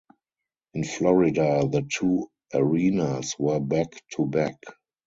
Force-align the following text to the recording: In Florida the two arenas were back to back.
In 0.73 0.83
Florida 0.83 1.63
the 1.71 1.83
two 1.83 2.31
arenas 2.55 3.35
were 3.37 3.59
back 3.59 3.91
to 4.13 4.25
back. 4.25 4.59